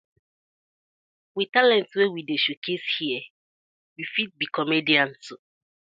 With 1.35 1.49
talent 1.57 1.89
wey 1.97 2.07
we 2.13 2.21
dey 2.29 2.39
show 2.43 2.57
case 2.65 2.87
here 2.97 3.21
we 3.95 4.03
fit 4.13 4.31
be 4.39 4.45
comedians. 4.57 5.23